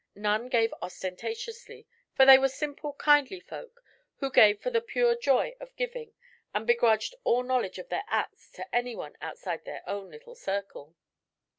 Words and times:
None 0.15 0.49
gave 0.49 0.73
ostentatiously, 0.81 1.85
for 2.15 2.25
they 2.25 2.39
were 2.39 2.49
simple, 2.49 2.93
kindly 2.93 3.39
folk 3.39 3.83
who 4.15 4.31
gave 4.31 4.59
for 4.59 4.71
the 4.71 4.81
pure 4.81 5.15
joy 5.15 5.53
of 5.59 5.75
giving 5.75 6.13
and 6.55 6.65
begrudged 6.65 7.13
all 7.23 7.43
knowledge 7.43 7.77
of 7.77 7.89
their 7.89 8.05
acts 8.07 8.49
to 8.53 8.65
anyone 8.75 9.15
outside 9.21 9.63
their 9.63 9.83
own 9.87 10.09
little 10.09 10.33
circle. 10.33 10.95